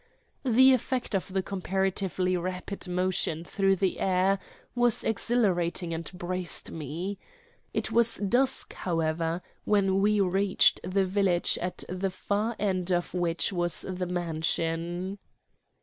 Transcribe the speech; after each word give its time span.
The 0.45 0.73
effect 0.73 1.13
of 1.13 1.31
the 1.31 1.43
comparatively 1.43 2.35
rapid 2.35 2.87
motion 2.87 3.43
through 3.43 3.75
the 3.75 3.99
air 3.99 4.39
was 4.73 5.03
exhilarating 5.03 5.93
and 5.93 6.11
braced 6.11 6.71
me. 6.71 7.19
It 7.71 7.91
was 7.91 8.15
dusk, 8.17 8.73
however, 8.73 9.43
when 9.63 10.01
we 10.01 10.19
reached 10.19 10.79
the 10.83 11.05
village, 11.05 11.55
at 11.61 11.83
the 11.87 12.09
far 12.09 12.55
end 12.57 12.89
of 12.91 13.13
which 13.13 13.53
was 13.53 13.81
the 13.81 14.07
mansion. 14.07 15.19